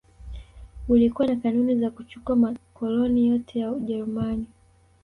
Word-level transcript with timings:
Ulikuwa 0.87 1.27
na 1.27 1.35
kanuni 1.35 1.75
za 1.79 1.89
kuchukua 1.91 2.35
makoloni 2.35 3.27
yote 3.27 3.59
ya 3.59 3.71
Ujerumani 3.71 4.47